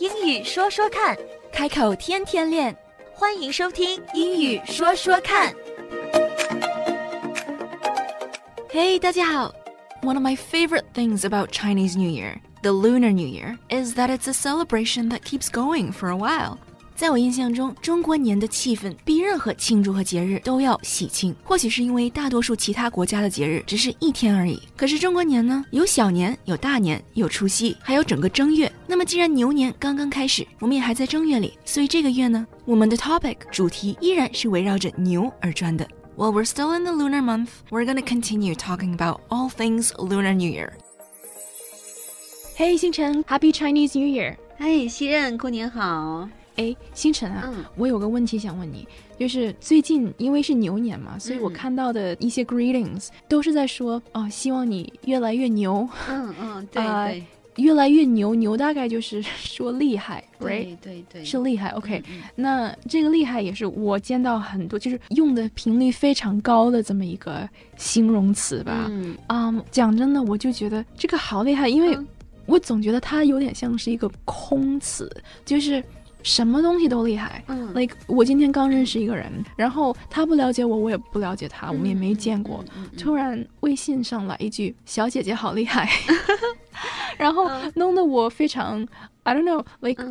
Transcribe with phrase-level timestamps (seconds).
[0.00, 1.16] 英语说说看，
[1.52, 2.76] 开口天天练。
[3.12, 5.52] 欢迎收听《英语说说看》。
[8.70, 9.54] Hey，大家好。
[10.02, 14.28] One of my favorite things about Chinese New Year, the Lunar New Year, is that it's
[14.28, 16.58] a celebration that keeps going for a while.
[17.01, 21.35] 在我印象中，中国年的气氛比任何庆祝和节日都要喜庆。
[21.43, 28.71] 或许是因为大多数其他国家的节日只是一天而已，可是中国年呢，有小年，有大年，有除夕，还有整个正月。
[28.85, 35.83] 那么既然牛年刚刚开始，我们也还在正月里，所以这个月呢，我们的 topic 主题依然是围绕着牛而转的。
[36.15, 40.51] While we're still in the lunar month, we're gonna continue talking about all things Lunar New
[40.51, 40.69] Year.
[42.55, 44.35] Hey，星辰，Happy Chinese New Year！
[44.59, 46.29] 哎，西任，过年好。
[46.61, 55.87] 哎，星辰啊，我有个问题想问你，就是最近因为是牛年嘛，所以我看到的一些 greetings 都是在说哦，希望你越来越牛。
[56.07, 57.23] 嗯嗯，对对，
[57.63, 60.77] 越来越牛，牛大概就是说厉害，right？
[60.81, 61.69] 对对，是厉害。
[61.71, 62.03] OK，
[62.35, 68.85] 那这个厉害也是我见到很多，就是用的频率非常高的这么一个形容词吧。
[68.89, 71.97] 嗯，啊，讲真的，我就觉得这个好厉害，因为
[72.45, 75.09] 我总觉得它有点像是一个空词，
[75.43, 75.83] 就是。
[76.23, 82.63] 什么东西都厉害，嗯，like 我今天刚认识一个人，然后他不了解我，我也不了解他，我们也没见过，
[82.97, 85.89] 突然微信上来一句“小姐姐好厉害”，
[87.17, 88.87] 然后弄得我非常
[89.23, 90.03] ，I don't know，like。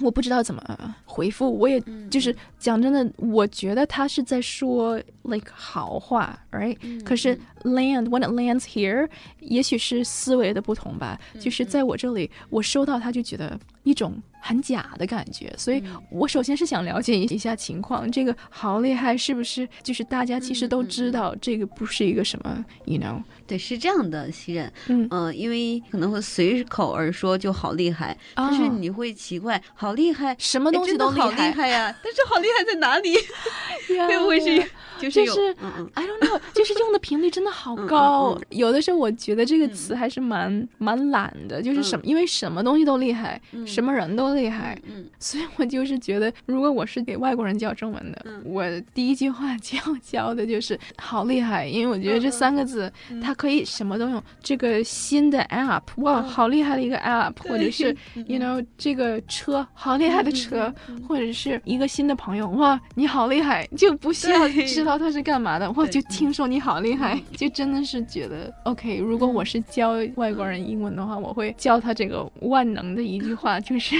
[0.00, 6.76] 我不知道怎么回复，我也就是讲真的，我觉得他是在说 like 好话，right？
[7.02, 9.08] 可是 land when it lands here，
[9.40, 11.18] 也许是思维的不同吧。
[11.40, 19.68] 就是在我这里，我收到他就觉得一种很假的感觉，所以我首先是想了解一下情况，这个好厉害是不是？
[19.82, 23.20] 就是大家其实都知道这个不是一个什么，you know？
[23.46, 29.88] 对，是这样的，西任，嗯，因为可能会随口而说就好厉害，但是你会奇怪好。
[29.88, 31.98] 好厉害，什么东西都好厉害呀！
[32.04, 33.16] 但是好厉害在哪里？
[34.06, 34.70] 会不会是
[35.10, 35.54] 就是
[35.94, 38.38] ，I don't know， 就是用的频率真的好高。
[38.50, 44.78] 有的时候我觉得这个词还是蛮蛮懒的，就是什么，因为什么东西都厉害，什么人都厉害，
[45.18, 48.64] 所以我就是觉得，如果我是给外国人教中文的，我
[48.94, 49.52] 第一句话
[49.86, 52.90] 要教的就是好厉害，因为我觉得这三个字
[53.22, 54.22] 它可以什么都用。
[54.42, 57.94] 这个新的 app，哇，好厉害的一个 app，或者是
[58.26, 59.66] you know 这个车。
[59.74, 60.72] 好厉害的车，
[61.06, 68.98] 或者是一个新的朋友，哇，你好厉害，就不需要知道他是干嘛的，我，就听说你好厉害，就真的是觉得 OK。
[68.98, 73.96] 如果我是教外国人英文的话，我会教他这个万能的一句话，就是，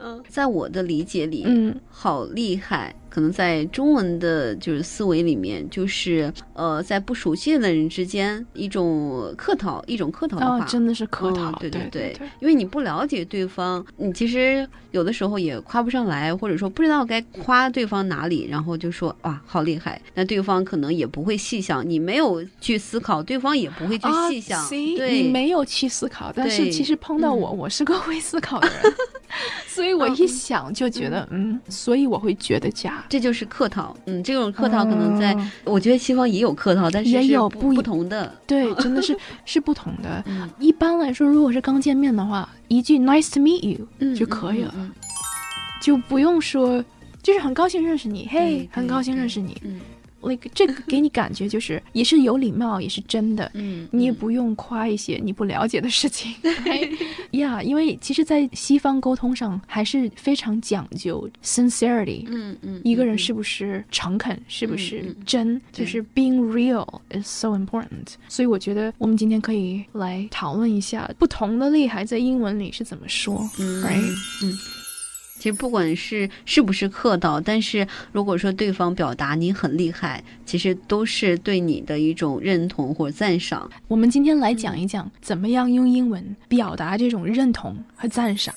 [0.00, 2.94] 嗯，在我的理解里，嗯，好厉害。
[3.08, 28.94] 可能在中文的就是思维里面，就是呃，在不熟悉的人之间一种客套，一种客套的话，真的是客套，对对对，因为你不了解对方，你其实有的时候也夸不上来，或者说不知道该夸对方哪里，然后就说哇好厉害，那对方可能也不会细想，你没有去思考，对方也不会去细想，对，你没有去思考，但是其实碰到我，我是个会思考的人，
[29.78, 33.04] 所以我一想就觉得嗯，所以我会觉得假。
[33.08, 40.24] 这就是客套，嗯，这种客套可能在，我觉得西方也有客套，但是也有不不同的，对， 真的是是不同的。
[40.58, 44.74] 一般来说，如果是刚见面的话，一句 “nice to meet you” 就可以了，
[45.80, 46.84] 就不用说，
[47.22, 49.56] 就是很高兴认识你，嘿，很高兴认识你。
[50.22, 53.50] Like 这个给你感觉就是也是有礼貌，也是真的。
[53.54, 56.34] 嗯，你也不用夸一些你不了解的事情。
[57.32, 62.24] 呀，因为其实，在西方沟通上还是非常讲究 sincerity。
[62.26, 68.14] 嗯嗯，一个人是不是诚恳，是不是真，就是 being real is so important。
[68.28, 73.48] 所以我觉得我们今天可以来讨论一下不同的厉害在英文里是怎么说。
[73.58, 73.84] 嗯，
[74.42, 74.58] 嗯。
[75.38, 83.70] 其实不管是是不是客套，但是如果说对方表达你很厉害，其实都是对你的一种认同或者赞赏。
[83.86, 88.54] 我们今天来讲一讲，怎么样用英文表达这种认同和赞赏。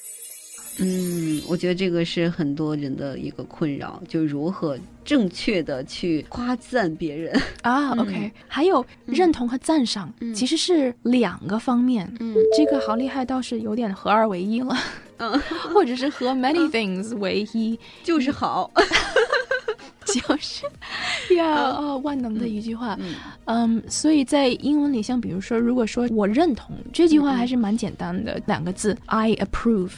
[0.84, 7.92] 嗯，我觉得这个是很多人的一个困扰，就如何正确的去夸赞别人啊。
[8.02, 12.12] OK，还有认同和赞赏其实是两个方面。
[12.20, 14.76] 嗯，这个好厉害，倒是有点合二为一了。
[15.18, 15.40] 嗯，
[15.72, 18.72] 或者是和 many things 为一， 就是好，
[20.08, 20.66] 就是
[21.36, 22.98] 呀，哦，万能的一句话。
[23.46, 29.92] 嗯，所以在英文里，像比如说，如果说我认同这句话，还是蛮简单的，两个字，I approve。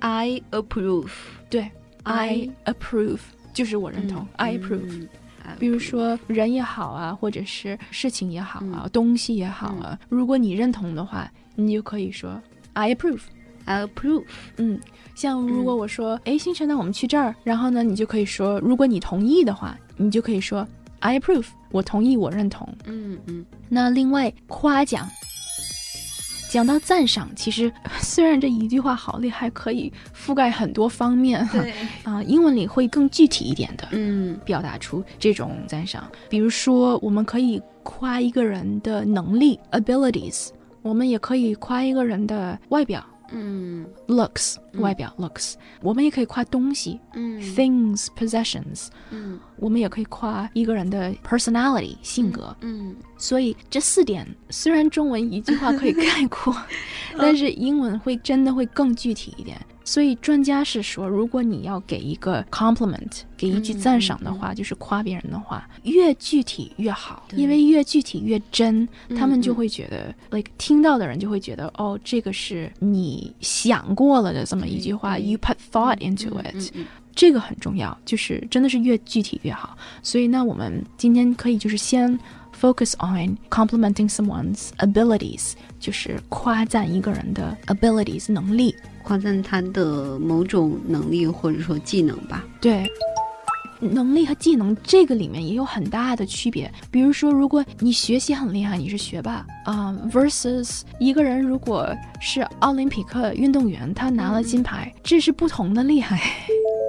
[0.00, 1.08] I approve，
[1.50, 1.70] 对
[2.04, 3.20] ，I approve
[3.52, 5.08] 就是我认同，I approve。
[5.58, 12.40] 比如说人也好啊，或者是事情也好啊，东西也好啊，如果你认同的话，你就可以说
[12.74, 13.22] I approve。
[13.64, 14.24] I approve。
[14.56, 14.78] 嗯，
[15.14, 20.66] 像如果我说，哎，星辰，那我们去这儿，然后呢，你就可以说，如果你同意的话，你就可以说
[21.00, 22.66] I approve，我同意，我认同。
[22.84, 23.44] 嗯嗯。
[23.68, 25.08] 那另外夸奖。
[26.48, 31.46] 讲到赞赏，其实 虽然这一句话好厉害，可以覆盖很多方面。
[31.52, 31.72] 对
[32.02, 36.10] 啊，英文里会更具体一点的，嗯，表达出这种赞赏。
[36.28, 40.48] 比如说，我们可以夸一个人的能力 （abilities），
[40.82, 43.04] 我们也可以夸一个人的外表。
[43.30, 56.54] 嗯，looks 外表 looks，我们也可以夸东西，嗯，things possessions，嗯，我们也可以夸一个人的 personality 性格，嗯，所以这四点虽然中文一句话可以概括，
[57.18, 59.58] 但是英文会真的会更具体一点。
[59.88, 68.86] 所以专家是说，如果你要给一个 compliment，给一句赞赏的话，就是夸别人的话，越具体越好，因为越具体越真，
[69.16, 76.70] 他们就会觉得，like 听到的人就会觉得，哦，这个是你想过了的这么一句话，you put thought into it，
[77.14, 79.74] 这个很重要，就是真的是越具体越好。
[80.02, 82.20] 所以那我们今天可以就是先
[82.60, 88.74] focus on complimenting someone's abilities，就是夸赞一个人的 abilities 能力。
[89.08, 92.44] 夸赞他的某种能力或者说技能吧。
[92.60, 92.86] 对，
[93.80, 96.70] 能力和技能这个里面也有很大的区别。
[96.90, 101.88] 比如说，如果你学习很厉害，你是学霸啊，versus 一个人如果
[102.20, 106.20] 是奥林匹克运动员，他拿了金牌，这是不同的厉害。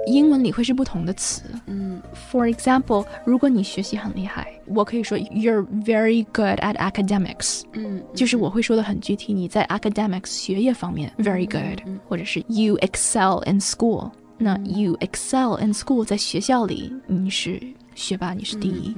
[0.09, 1.43] 英文里会是不同的词。
[1.65, 2.01] 嗯，
[2.31, 7.63] For example，如果你学习很厉害，我可以说 You're very good at academics。
[7.73, 14.11] 嗯，就是我会说的很具体，你在 academics 学业方面 very good，或者是 You excel in school。
[14.37, 17.59] 那 You excel in school 在学校里你是
[17.94, 18.94] 学霸，你是第一。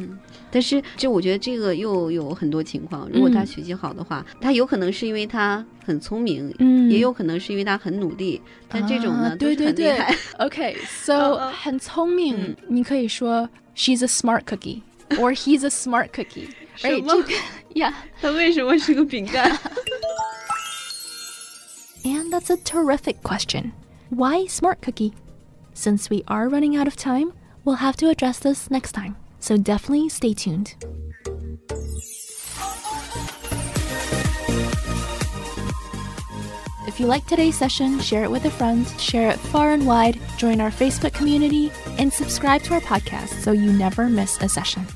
[0.51, 8.41] 但是这我觉得这个又有很多情况，如果他学习好的话，他有可能是因为他很聪明，嗯，也有可能是因为他很努力。
[8.69, 9.99] 但这种呢，对对对
[10.39, 16.49] ，OK，so 很聪明，你可以说 She's a smart cookie or He's a smart cookie。
[16.77, 17.15] 什么
[17.75, 17.95] 呀？
[18.21, 19.59] 他为什么是个饼干
[22.05, 23.73] ？And that's a terrific question.
[24.11, 25.13] Why smart cookie?
[25.75, 27.33] Since we are running out of time,
[27.65, 29.17] we'll have to address this next time.
[29.41, 30.75] So definitely stay tuned.
[36.87, 40.21] If you like today's session, share it with a friend, share it far and wide,
[40.37, 44.87] join our Facebook community, and subscribe to our podcast so you never miss a session.